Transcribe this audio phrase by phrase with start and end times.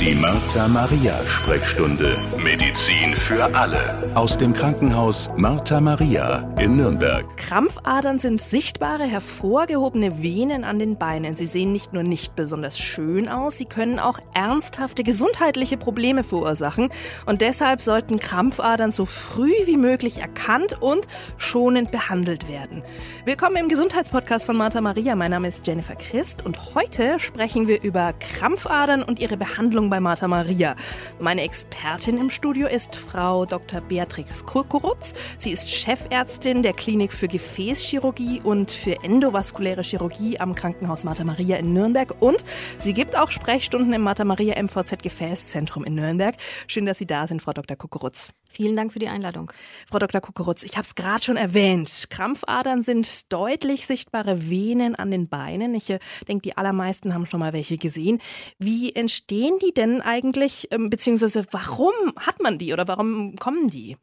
[0.00, 2.18] Die Martha Maria Sprechstunde.
[2.36, 4.12] Medizin für alle.
[4.14, 7.24] Aus dem Krankenhaus Martha Maria in Nürnberg.
[7.36, 11.34] Krampfadern sind sichtbare, hervorgehobene Venen an den Beinen.
[11.36, 16.90] Sie sehen nicht nur nicht besonders schön aus, sie können auch ernsthafte gesundheitliche Probleme verursachen.
[17.24, 21.06] Und deshalb sollten Krampfadern so früh wie möglich erkannt und
[21.38, 22.82] schonend behandelt werden.
[23.24, 25.14] Willkommen im Gesundheitspodcast von Martha Maria.
[25.14, 30.00] Mein Name ist Jennifer Christ und heute sprechen wir über Krampfadern und ihre Behandlung bei
[30.00, 30.76] Martha Maria.
[31.18, 33.80] Meine Expertin im Studio ist Frau Dr.
[33.80, 35.14] Beatrix Kurkurutz.
[35.38, 41.56] Sie ist Chefärztin der Klinik für Gefäßchirurgie und für endovaskuläre Chirurgie am Krankenhaus Martha Maria
[41.56, 42.44] in Nürnberg und
[42.78, 46.36] sie gibt auch Sprechstunden im Martha Maria MVZ Gefäßzentrum in Nürnberg.
[46.66, 47.76] Schön, dass Sie da sind, Frau Dr.
[47.76, 48.32] Kurkurutz.
[48.54, 49.50] Vielen Dank für die Einladung.
[49.90, 50.20] Frau Dr.
[50.20, 52.06] Kukurutz, ich habe es gerade schon erwähnt.
[52.08, 55.74] Krampfadern sind deutlich sichtbare Venen an den Beinen.
[55.74, 58.20] Ich äh, denke, die allermeisten haben schon mal welche gesehen.
[58.60, 63.96] Wie entstehen die denn eigentlich, ähm, beziehungsweise warum hat man die oder warum kommen die?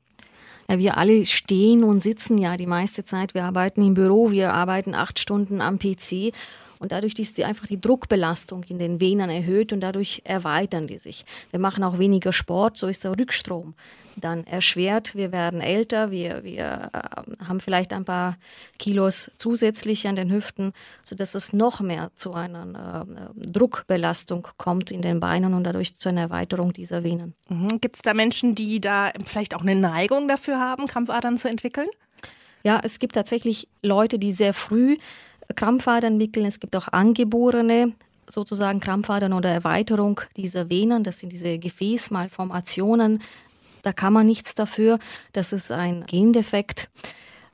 [0.69, 3.33] Ja, wir alle stehen und sitzen ja die meiste Zeit.
[3.33, 6.33] Wir arbeiten im Büro, wir arbeiten acht Stunden am PC.
[6.81, 10.97] Und dadurch ist die, einfach die Druckbelastung in den Venen erhöht und dadurch erweitern die
[10.97, 11.25] sich.
[11.51, 13.75] Wir machen auch weniger Sport, so ist der Rückstrom
[14.17, 15.15] dann erschwert.
[15.15, 18.35] Wir werden älter, wir, wir äh, haben vielleicht ein paar
[18.79, 25.03] Kilos zusätzlich an den Hüften, sodass es noch mehr zu einer äh, Druckbelastung kommt in
[25.03, 27.35] den Beinen und dadurch zu einer Erweiterung dieser Venen.
[27.47, 27.79] Mhm.
[27.79, 31.87] Gibt es da Menschen, die da vielleicht auch eine Neigung dafür haben, Krampfadern zu entwickeln?
[32.63, 34.97] Ja, es gibt tatsächlich Leute, die sehr früh
[35.53, 36.45] Krampfadern entwickeln.
[36.45, 37.94] Es gibt auch angeborene
[38.27, 41.03] sozusagen Krampfadern oder Erweiterung dieser Venen.
[41.03, 43.21] Das sind diese Gefäßmalformationen.
[43.81, 44.99] Da kann man nichts dafür.
[45.33, 46.89] Das ist ein Gendefekt.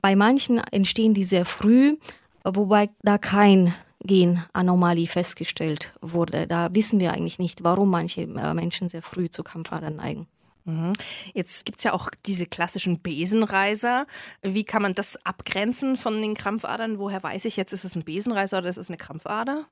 [0.01, 1.97] Bei manchen entstehen die sehr früh,
[2.43, 3.73] wobei da kein
[4.03, 6.47] Genanomalie festgestellt wurde.
[6.47, 10.27] Da wissen wir eigentlich nicht, warum manche äh, Menschen sehr früh zu Krampfadern neigen.
[10.67, 10.93] Mhm.
[11.33, 14.05] Jetzt gibt es ja auch diese klassischen Besenreiser.
[14.41, 16.99] Wie kann man das abgrenzen von den Krampfadern?
[16.99, 19.65] Woher weiß ich jetzt, ist es ein Besenreiser oder ist es eine Krampfader?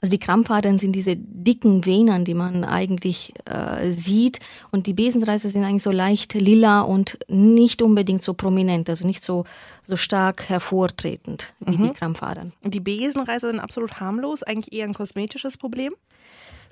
[0.00, 4.38] Also die Krampfadern sind diese dicken Venen, die man eigentlich äh, sieht.
[4.70, 9.22] Und die Besenreiser sind eigentlich so leicht lila und nicht unbedingt so prominent, also nicht
[9.22, 9.44] so,
[9.84, 11.88] so stark hervortretend wie mhm.
[11.88, 12.52] die Krampfadern.
[12.62, 15.94] Und die Besenreiser sind absolut harmlos, eigentlich eher ein kosmetisches Problem?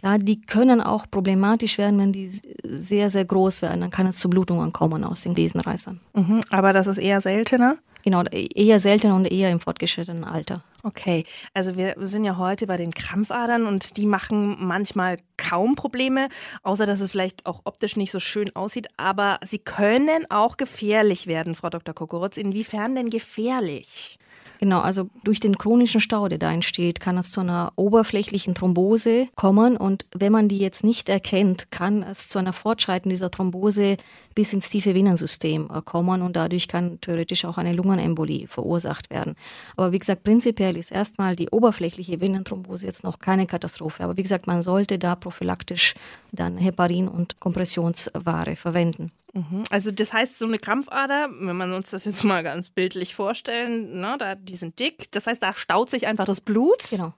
[0.02, 2.30] Ja, die können auch problematisch werden, wenn die
[2.62, 3.80] sehr, sehr groß werden.
[3.80, 6.00] Dann kann es zu Blutungen kommen aus den Besenreißern.
[6.14, 7.78] Mhm, aber das ist eher seltener?
[8.04, 10.62] Genau, eher seltener und eher im fortgeschrittenen Alter.
[10.88, 16.30] Okay, also wir sind ja heute bei den Krampfadern und die machen manchmal kaum Probleme,
[16.62, 21.26] außer dass es vielleicht auch optisch nicht so schön aussieht, aber sie können auch gefährlich
[21.26, 21.94] werden, Frau Dr.
[21.94, 22.38] Kokorotz.
[22.38, 24.18] Inwiefern denn gefährlich?
[24.60, 29.28] Genau, also durch den chronischen Stau, der da entsteht, kann es zu einer oberflächlichen Thrombose
[29.36, 29.76] kommen.
[29.76, 33.96] Und wenn man die jetzt nicht erkennt, kann es zu einer Fortschreiten dieser Thrombose
[34.38, 39.34] bis ins tiefe Venensystem äh, kommen und dadurch kann theoretisch auch eine Lungenembolie verursacht werden.
[39.76, 44.04] Aber wie gesagt, prinzipiell ist erstmal die oberflächliche Venenthrombose jetzt noch keine Katastrophe.
[44.04, 45.94] Aber wie gesagt, man sollte da prophylaktisch
[46.30, 49.10] dann Heparin und Kompressionsware verwenden.
[49.34, 49.64] Mhm.
[49.70, 53.98] Also das heißt, so eine Krampfader, wenn man uns das jetzt mal ganz bildlich vorstellen,
[53.98, 56.90] ne, da, die sind dick, das heißt, da staut sich einfach das Blut.
[56.90, 57.12] Genau.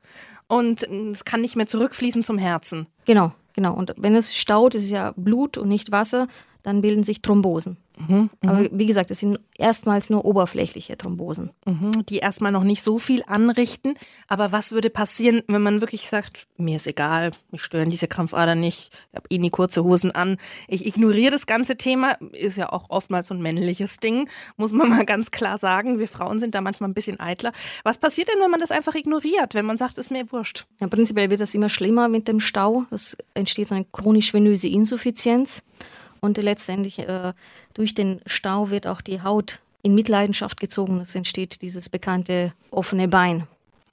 [0.48, 2.86] Und es kann nicht mehr zurückfließen zum Herzen.
[3.04, 3.74] Genau, genau.
[3.74, 6.28] Und wenn es staut, ist es ja Blut und nicht Wasser,
[6.62, 7.76] dann bilden sich Thrombosen.
[8.08, 11.50] Mhm, Aber wie gesagt, es sind erstmals nur oberflächliche Thrombosen.
[11.66, 13.94] Mhm, die erstmal noch nicht so viel anrichten.
[14.26, 18.54] Aber was würde passieren, wenn man wirklich sagt, mir ist egal, mich stören diese Krampfader
[18.54, 22.72] nicht, ich habe eh nie kurze Hosen an, ich ignoriere das ganze Thema, ist ja
[22.72, 25.98] auch oftmals so ein männliches Ding, muss man mal ganz klar sagen.
[25.98, 27.52] Wir Frauen sind da manchmal ein bisschen eitler.
[27.84, 30.66] Was passiert denn, wenn man das einfach ignoriert, wenn man sagt, ist mir wurscht?
[30.80, 32.84] Ja, prinzipiell wird das immer schlimmer mit dem Stau.
[32.90, 35.62] Es entsteht so eine chronisch-venöse Insuffizienz.
[36.20, 37.32] Und letztendlich äh,
[37.74, 41.00] durch den Stau wird auch die Haut in Mitleidenschaft gezogen.
[41.00, 43.46] Es entsteht dieses bekannte offene Bein.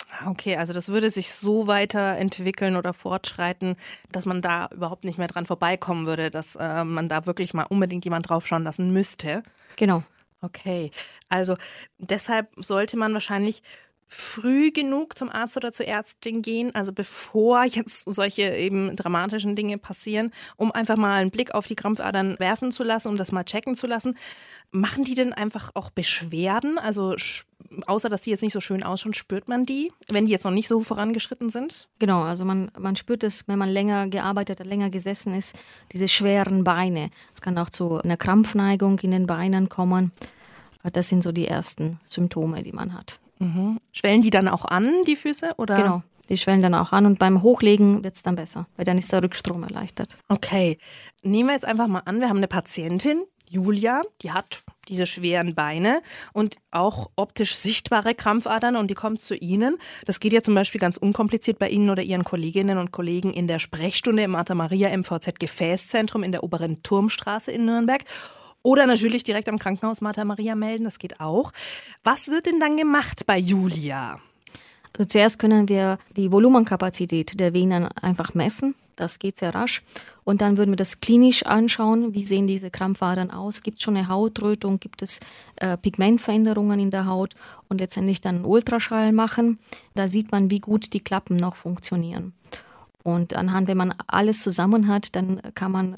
[0.10, 3.76] Ah, okay, also das würde sich so weiterentwickeln oder fortschreiten,
[4.12, 7.64] dass man da überhaupt nicht mehr dran vorbeikommen würde, dass äh, man da wirklich mal
[7.64, 9.44] unbedingt jemand draufschauen lassen müsste.
[9.76, 10.04] Genau.
[10.42, 10.92] Okay,
[11.30, 11.58] also
[11.98, 13.64] deshalb sollte man wahrscheinlich
[14.08, 19.78] früh genug zum Arzt oder zur Ärztin gehen, also bevor jetzt solche eben dramatischen Dinge
[19.78, 23.44] passieren, um einfach mal einen Blick auf die Krampfadern werfen zu lassen, um das mal
[23.44, 24.18] checken zu lassen.
[24.72, 26.78] Machen die denn einfach auch Beschwerden?
[26.78, 27.16] Also
[27.86, 30.52] außer dass die jetzt nicht so schön ausschauen, spürt man die, wenn die jetzt noch
[30.52, 31.90] nicht so vorangeschritten sind?
[32.00, 35.58] Genau, also man, man spürt es, wenn man länger gearbeitet hat, länger gesessen ist,
[35.92, 37.10] diese schweren Beine.
[37.34, 40.12] Es kann auch zu einer Krampfneigung in den Beinen kommen.
[40.94, 43.20] Das sind so die ersten Symptome, die man hat.
[43.40, 43.80] Mhm.
[43.92, 45.52] Schwellen die dann auch an, die Füße?
[45.58, 45.78] Oder?
[45.78, 46.04] Genau.
[46.30, 49.14] Die schwellen dann auch an und beim Hochlegen wird es dann besser, weil dann ist
[49.14, 50.18] der Rückstrom erleichtert.
[50.28, 50.78] Okay,
[51.24, 55.56] nehmen wir jetzt einfach mal an, wir haben eine Patientin, Julia, die hat diese schweren
[55.56, 56.02] Beine
[56.34, 59.78] und auch optisch sichtbare Krampfadern und die kommt zu Ihnen.
[60.06, 63.48] Das geht ja zum Beispiel ganz unkompliziert bei Ihnen oder Ihren Kolleginnen und Kollegen in
[63.48, 68.04] der Sprechstunde im Martha Maria MVZ Gefäßzentrum in der oberen Turmstraße in Nürnberg.
[68.68, 71.54] Oder natürlich direkt am Krankenhaus Martha Maria melden, das geht auch.
[72.04, 74.20] Was wird denn dann gemacht bei Julia?
[74.92, 78.76] Also zuerst können wir die Volumenkapazität der Venen einfach messen.
[78.98, 79.84] Das geht sehr rasch.
[80.26, 82.14] Und dann würden wir das klinisch anschauen.
[82.14, 83.64] Wie sehen diese Krampfadern aus?
[83.64, 84.82] Gibt es schon eine Hautrötung?
[84.82, 85.22] Gibt es
[85.56, 87.36] äh, Pigmentveränderungen in der Haut?
[87.70, 89.60] Und letztendlich dann einen Ultraschall machen.
[89.96, 92.34] Da sieht man, wie gut die Klappen noch funktionieren.
[93.02, 95.98] Und anhand, wenn man alles zusammen hat, dann kann man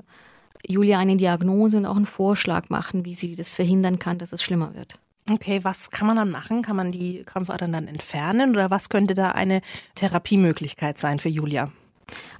[0.67, 4.43] Julia eine Diagnose und auch einen Vorschlag machen, wie sie das verhindern kann, dass es
[4.43, 4.95] schlimmer wird.
[5.31, 6.61] Okay, was kann man dann machen?
[6.61, 9.61] Kann man die Krampfadern dann entfernen oder was könnte da eine
[9.95, 11.71] Therapiemöglichkeit sein für Julia?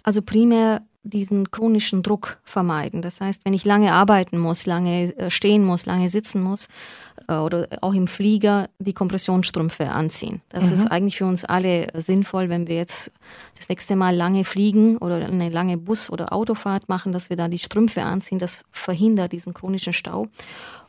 [0.03, 3.01] Also primär diesen chronischen Druck vermeiden.
[3.01, 6.67] Das heißt, wenn ich lange arbeiten muss, lange äh, stehen muss, lange sitzen muss
[7.27, 10.41] äh, oder auch im Flieger die Kompressionsstrümpfe anziehen.
[10.49, 10.73] Das mhm.
[10.73, 13.11] ist eigentlich für uns alle sinnvoll, wenn wir jetzt
[13.57, 17.47] das nächste Mal lange fliegen oder eine lange Bus- oder Autofahrt machen, dass wir da
[17.47, 18.39] die Strümpfe anziehen.
[18.39, 20.27] Das verhindert diesen chronischen Stau.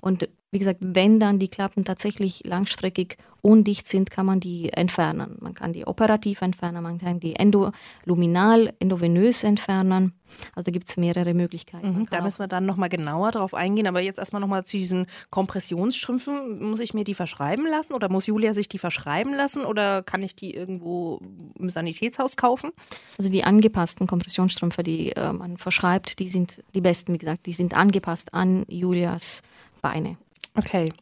[0.01, 5.37] Und wie gesagt, wenn dann die Klappen tatsächlich langstreckig undicht sind, kann man die entfernen.
[5.41, 10.13] Man kann die operativ entfernen, man kann die endoluminal, endovenös entfernen.
[10.55, 12.01] Also da gibt es mehrere Möglichkeiten.
[12.01, 13.87] Mhm, da müssen wir dann nochmal genauer drauf eingehen.
[13.87, 16.69] Aber jetzt erstmal nochmal zu diesen Kompressionsstrümpfen.
[16.69, 20.23] Muss ich mir die verschreiben lassen oder muss Julia sich die verschreiben lassen oder kann
[20.23, 21.21] ich die irgendwo
[21.59, 22.71] im Sanitätshaus kaufen?
[23.19, 27.53] Also die angepassten Kompressionsstrümpfe, die äh, man verschreibt, die sind die besten, wie gesagt, die
[27.53, 29.43] sind angepasst an Julias
[29.81, 30.19] Beine.
[30.55, 30.93] Okay.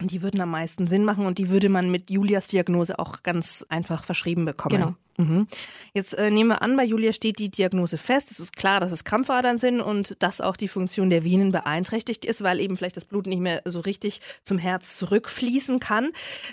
[0.00, 3.66] Die würden am meisten Sinn machen und die würde man mit Julias Diagnose auch ganz
[3.68, 4.76] einfach verschrieben bekommen.
[4.76, 4.94] Genau.
[5.18, 5.48] Mhm.
[5.94, 8.30] Jetzt äh, nehmen wir an, bei Julia steht die Diagnose fest.
[8.30, 12.24] Es ist klar, dass es Krampfadern sind und dass auch die Funktion der Venen beeinträchtigt
[12.24, 16.12] ist, weil eben vielleicht das Blut nicht mehr so richtig zum Herz zurückfließen kann.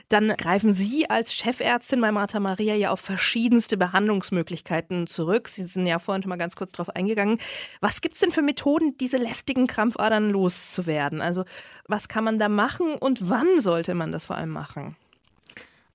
[0.10, 5.48] Dann greifen Sie als Chefärztin bei Martha Maria ja auf verschiedenste Behandlungsmöglichkeiten zurück.
[5.48, 7.38] Sie sind ja vorhin schon mal ganz kurz darauf eingegangen.
[7.82, 11.22] Was gibt es denn für Methoden, diese lästigen Krampfadern loszuwerden?
[11.22, 11.46] Also
[11.88, 14.96] was kann man da machen und wann sollte man das vor allem machen?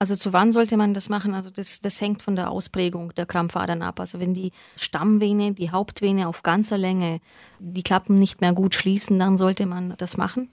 [0.02, 1.34] Also zu wann sollte man das machen?
[1.34, 4.00] Also das, das hängt von der Ausprägung der Krampfadern ab.
[4.00, 7.20] Also wenn die Stammvene, die Hauptvene auf ganzer Länge
[7.58, 10.48] die Klappen nicht mehr gut schließen, dann sollte man das machen.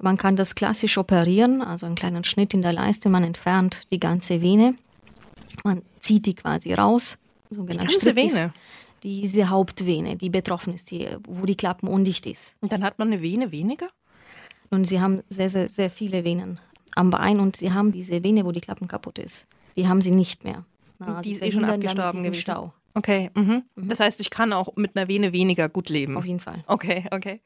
[0.00, 4.00] Man kann das klassisch operieren, also einen kleinen Schnitt in der Leiste, man entfernt die
[4.00, 4.74] ganze Vene.
[5.62, 7.16] Man zieht die quasi raus.
[7.48, 8.52] die ganze Vene?
[9.04, 12.56] Diese Hauptvene, die betroffen ist, die, wo die Klappen undicht ist.
[12.60, 13.86] Und dann hat man eine Vene weniger?
[14.68, 16.58] Und sie haben sehr, sehr, sehr viele Venen
[16.94, 19.46] am Bein und sie haben diese Vene, wo die Klappen kaputt ist.
[19.76, 20.64] Die haben sie nicht mehr.
[20.98, 22.40] Na, die ist eh schon abgestorben gewesen.
[22.40, 22.72] Stau.
[22.94, 23.62] Okay, mhm.
[23.76, 23.88] Mhm.
[23.88, 26.16] das heißt, ich kann auch mit einer Vene weniger gut leben.
[26.16, 26.64] Auf jeden Fall.
[26.66, 27.40] Okay, okay.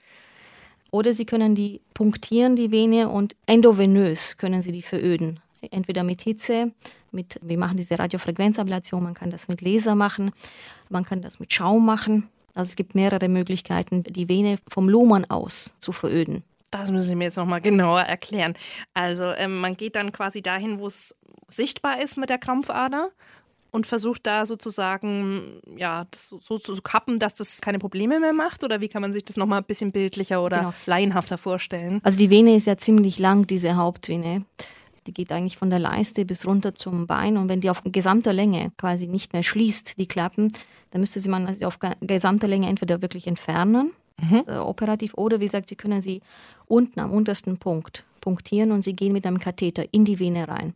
[0.90, 5.40] Oder Sie können die punktieren, die Vene, und endovenös können Sie die veröden.
[5.70, 6.72] Entweder mit Hitze,
[7.10, 10.30] mit, wir machen diese Radiofrequenzablation, man kann das mit Laser machen,
[10.90, 12.28] man kann das mit Schaum machen.
[12.54, 16.44] Also es gibt mehrere Möglichkeiten, die Vene vom Lumen aus zu veröden.
[16.74, 18.54] Das müssen Sie mir jetzt nochmal genauer erklären.
[18.94, 21.16] Also ähm, man geht dann quasi dahin, wo es
[21.48, 23.10] sichtbar ist mit der Krampfader
[23.70, 28.62] und versucht da sozusagen ja, so, so, zu kappen, dass das keine Probleme mehr macht?
[28.62, 30.74] Oder wie kann man sich das nochmal ein bisschen bildlicher oder genau.
[30.86, 32.00] laienhafter vorstellen?
[32.04, 34.44] Also die Vene ist ja ziemlich lang, diese Hauptvene.
[35.06, 37.36] Die geht eigentlich von der Leiste bis runter zum Bein.
[37.36, 40.52] Und wenn die auf gesamter Länge quasi nicht mehr schließt, die Klappen,
[40.92, 44.44] dann müsste sie man also auf gesamter Länge entweder wirklich entfernen mhm.
[44.46, 45.14] äh, operativ.
[45.14, 46.22] Oder wie gesagt, Sie können sie
[46.66, 50.74] unten am untersten Punkt punktieren und Sie gehen mit einem Katheter in die Vene rein.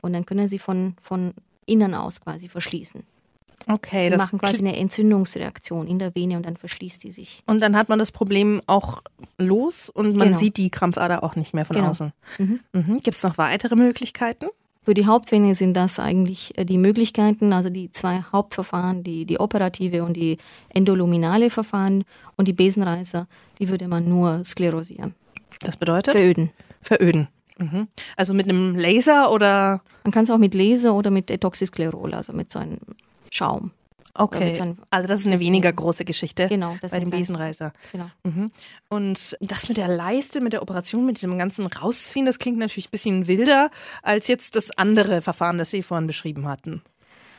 [0.00, 1.32] Und dann können Sie von, von
[1.66, 3.04] innen aus quasi verschließen.
[3.68, 7.42] Okay, Sie machen quasi eine Entzündungsreaktion in der Vene und dann verschließt die sich.
[7.46, 9.02] Und dann hat man das Problem auch
[9.38, 10.38] los und man genau.
[10.38, 11.90] sieht die Krampfader auch nicht mehr von genau.
[11.90, 12.12] außen.
[12.38, 12.60] Mhm.
[12.72, 13.00] Mhm.
[13.00, 14.46] Gibt es noch weitere Möglichkeiten?
[14.84, 19.38] Für die Hauptvene sind das eigentlich äh, die Möglichkeiten, also die zwei Hauptverfahren, die, die
[19.38, 20.38] operative und die
[20.70, 22.04] endoluminale Verfahren
[22.36, 25.14] und die Besenreißer, die würde man nur sklerosieren.
[25.60, 26.12] Das bedeutet?
[26.12, 26.50] Veröden.
[26.80, 27.28] Veröden.
[27.58, 27.86] Mhm.
[28.16, 29.82] Also mit einem Laser oder?
[30.02, 32.78] Man kann es auch mit Laser oder mit Etoxysklerol, also mit so einem
[33.30, 33.70] Schaum.
[34.14, 34.52] Okay,
[34.90, 37.72] also das ist eine weniger große Geschichte genau, bei dem Besenreißer.
[37.92, 38.10] Genau.
[38.24, 38.50] Mhm.
[38.90, 42.88] Und das mit der Leiste, mit der Operation, mit dem ganzen Rausziehen, das klingt natürlich
[42.88, 43.70] ein bisschen wilder
[44.02, 46.82] als jetzt das andere Verfahren, das Sie vorhin beschrieben hatten.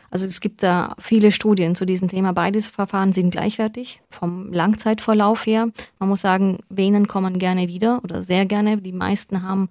[0.09, 2.33] Also es gibt da viele Studien zu diesem Thema.
[2.33, 5.69] Beide Verfahren sind gleichwertig vom Langzeitverlauf her.
[5.97, 8.77] Man muss sagen, Venen kommen gerne wieder oder sehr gerne.
[8.77, 9.69] Die meisten haben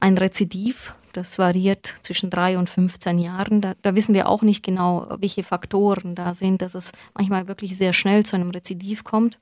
[0.00, 3.60] ein Rezidiv Das variiert zwischen drei und 15 Jahren.
[3.60, 7.76] Da, da, wissen wir auch nicht genau, welche Faktoren da sind, dass es manchmal wirklich
[7.76, 9.38] sehr schnell zu einem Rezidiv kommt.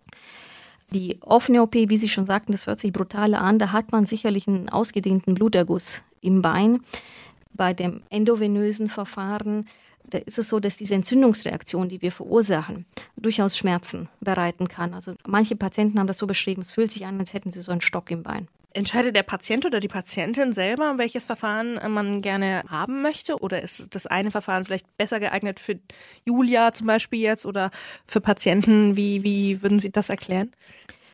[0.93, 3.59] Die offene OP, wie Sie schon sagten, das hört sich brutal an.
[3.59, 6.81] Da hat man sicherlich einen ausgedehnten Bluterguss im Bein.
[7.53, 9.67] Bei dem endovenösen Verfahren
[10.11, 12.85] da ist es so, dass diese Entzündungsreaktion, die wir verursachen,
[13.17, 14.95] durchaus Schmerzen bereiten kann.
[14.95, 17.73] Also manche Patienten haben das so beschrieben, es fühlt sich an, als hätten sie so
[17.73, 18.49] einen Stock im Bein.
[18.73, 23.41] Entscheidet der Patient oder die Patientin selber, welches Verfahren man gerne haben möchte?
[23.41, 25.81] Oder ist das eine Verfahren vielleicht besser geeignet für
[26.25, 27.71] Julia zum Beispiel jetzt oder
[28.07, 28.97] für Patienten?
[28.97, 30.53] Wie, wie würden Sie das erklären?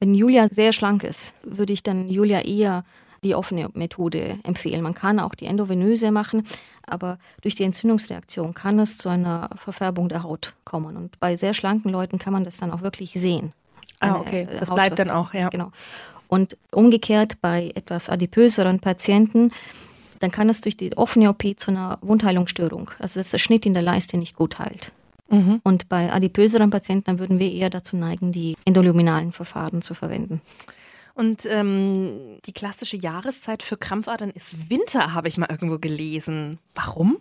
[0.01, 2.85] Wenn Julia sehr schlank ist, würde ich dann Julia eher
[3.25, 4.83] die offene Methode empfehlen.
[4.83, 6.47] Man kann auch die endovenöse machen,
[6.87, 10.97] aber durch die Entzündungsreaktion kann es zu einer Verfärbung der Haut kommen.
[10.97, 13.53] Und bei sehr schlanken Leuten kann man das dann auch wirklich sehen.
[14.01, 14.47] Ah, okay.
[14.61, 15.49] Das bleibt dann auch, ja.
[15.49, 15.73] Genau.
[16.37, 19.53] Und umgekehrt bei etwas adipöseren Patienten,
[20.21, 23.73] dann kann es durch die offene OP zu einer Wundheilungsstörung, also dass der Schnitt in
[23.73, 24.93] der Leiste nicht gut heilt.
[25.31, 25.63] Mhm.
[25.65, 30.43] Und bei adipöseren Patienten, dann würden wir eher dazu neigen, die endoluminalen Verfahren zu verwenden.
[31.15, 36.59] Und ähm, die klassische Jahreszeit für Krampfadern ist Winter, habe ich mal irgendwo gelesen.
[36.75, 37.17] Warum?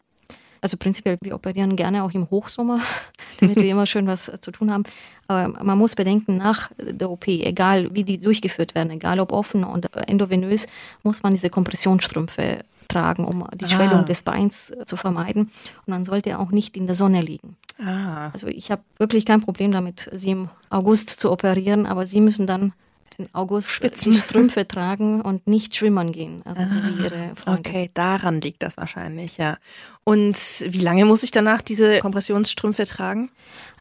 [0.65, 2.79] Also prinzipiell, wir operieren gerne auch im Hochsommer,
[3.39, 4.81] damit wir immer schön was zu tun haben.
[5.27, 9.63] Aber man muss bedenken, nach der OP, egal wie die durchgeführt werden, egal ob offen
[9.63, 10.65] oder endovenös,
[11.03, 13.67] muss man diese Kompressionsstrümpfe tragen, um die ah.
[13.67, 15.51] Schwellung des Beins zu vermeiden.
[15.86, 17.57] Und man sollte auch nicht in der Sonne liegen.
[17.77, 18.31] Ah.
[18.34, 22.48] Also ich habe wirklich kein Problem damit, sie im August zu operieren, aber sie müssen
[22.48, 22.74] dann
[23.17, 24.13] im August Spitzen.
[24.13, 27.60] Strümpfe tragen und nicht schwimmen gehen, also ah, so wie ah, ihre Freunde.
[27.60, 29.57] Okay, daran liegt das wahrscheinlich, ja.
[30.03, 33.29] Und wie lange muss ich danach diese Kompressionsstrümpfe tragen?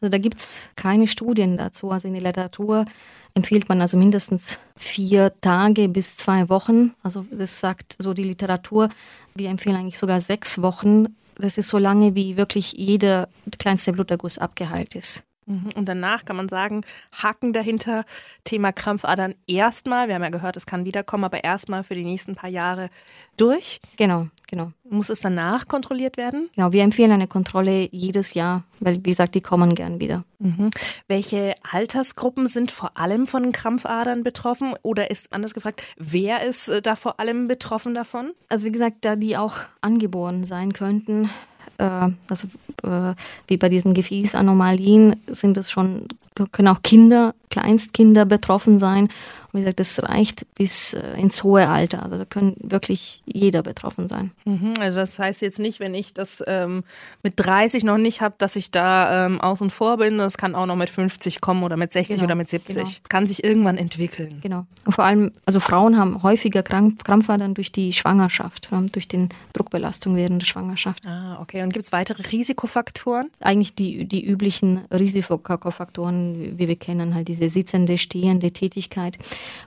[0.01, 1.91] Also da gibt es keine Studien dazu.
[1.91, 2.85] Also in der Literatur
[3.33, 6.93] empfiehlt man also mindestens vier Tage bis zwei Wochen.
[7.03, 8.89] Also das sagt so die Literatur.
[9.35, 11.15] Wir empfehlen eigentlich sogar sechs Wochen.
[11.35, 13.27] Das ist so lange, wie wirklich jeder
[13.59, 15.23] kleinste Bluterguss abgeheilt ist.
[15.45, 15.69] Mhm.
[15.75, 18.05] Und danach kann man sagen, Haken dahinter,
[18.43, 22.35] Thema Krampfadern erstmal, wir haben ja gehört, es kann wiederkommen, aber erstmal für die nächsten
[22.35, 22.89] paar Jahre
[23.37, 23.79] durch.
[23.97, 24.71] Genau, genau.
[24.89, 26.49] Muss es danach kontrolliert werden?
[26.55, 30.23] Genau, wir empfehlen eine Kontrolle jedes Jahr, weil wie gesagt, die kommen gern wieder.
[30.39, 30.71] Mhm.
[31.07, 34.73] Welche Altersgruppen sind vor allem von Krampfadern betroffen?
[34.81, 38.33] Oder ist anders gefragt, wer ist äh, da vor allem betroffen davon?
[38.49, 41.29] Also wie gesagt, da die auch angeboren sein könnten,
[41.77, 42.47] also
[42.83, 43.13] äh,
[43.47, 46.07] wie bei diesen Gefäßanomalien sind es schon,
[46.51, 49.09] können auch Kinder, Kleinstkinder betroffen sein
[49.55, 52.03] wie gesagt, das reicht bis äh, ins hohe Alter.
[52.03, 54.31] Also da können wirklich jeder betroffen sein.
[54.45, 56.83] Mhm, also das heißt jetzt nicht, wenn ich das ähm,
[57.23, 60.17] mit 30 noch nicht habe, dass ich da ähm, außen vor bin.
[60.17, 62.75] Das kann auch noch mit 50 kommen oder mit 60 genau, oder mit 70.
[62.75, 62.89] Genau.
[63.09, 64.39] Kann sich irgendwann entwickeln.
[64.41, 64.65] Genau.
[64.85, 70.15] Und vor allem, also Frauen haben häufiger Krampf, Krampfadern durch die Schwangerschaft, durch die Druckbelastung
[70.15, 71.05] während der Schwangerschaft.
[71.07, 71.63] Ah, okay.
[71.63, 73.29] Und gibt es weitere Risikofaktoren?
[73.39, 79.17] Eigentlich die, die üblichen Risikofaktoren, wie wir kennen, halt diese sitzende, stehende Tätigkeit.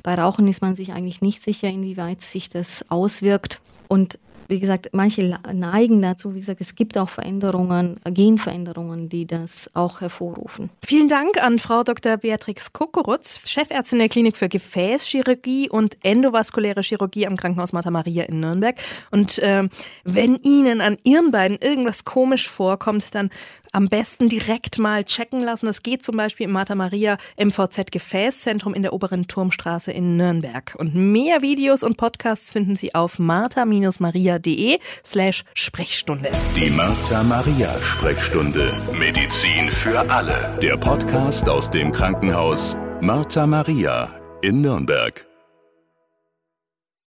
[0.02, 3.60] Bei Rauchen ist man sich eigentlich nicht sicher, inwieweit sich das auswirkt.
[3.88, 4.18] Und
[4.50, 6.34] wie gesagt, manche neigen dazu.
[6.34, 10.70] Wie gesagt, es gibt auch Veränderungen, Genveränderungen, die das auch hervorrufen.
[10.82, 12.16] Vielen Dank an Frau Dr.
[12.16, 18.40] Beatrix Kokorutz, Chefärztin der Klinik für Gefäßchirurgie und endovaskuläre Chirurgie am Krankenhaus Martha Maria in
[18.40, 18.76] Nürnberg.
[19.10, 19.68] Und äh,
[20.04, 23.28] wenn Ihnen an Ihren beiden irgendwas komisch vorkommt, dann
[23.72, 25.66] am besten direkt mal checken lassen.
[25.66, 30.74] Das geht zum Beispiel im Martha Maria MVZ Gefäßzentrum in der oberen Turmstraße in Nürnberg.
[30.78, 36.30] Und mehr Videos und Podcasts finden Sie auf martha-maria.de slash Sprechstunde.
[36.56, 38.74] Die Martha Maria Sprechstunde.
[38.98, 40.58] Medizin für alle.
[40.62, 44.10] Der Podcast aus dem Krankenhaus Martha Maria
[44.42, 45.27] in Nürnberg.